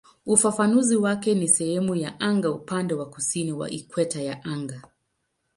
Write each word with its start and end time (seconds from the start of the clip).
Ufafanuzi 0.25 0.95
wake 0.95 1.35
ni 1.35 1.47
"sehemu 1.47 1.95
ya 1.95 2.19
anga 2.19 2.51
upande 2.51 2.93
wa 2.93 3.09
kusini 3.09 3.51
wa 3.51 3.69
ikweta 3.69 4.21
ya 4.21 4.43
anga". 4.43 4.81